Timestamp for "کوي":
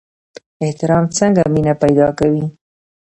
2.19-2.45